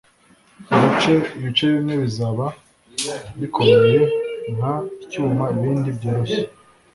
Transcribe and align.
ibice 0.75 1.13
Ibice 1.37 1.65
bimwe 1.73 1.95
bizaba 2.03 2.45
bikomeye 3.39 4.01
nk 4.55 4.63
icyuma 5.03 5.43
ibindi 5.55 5.89
byoroshye 5.97 6.41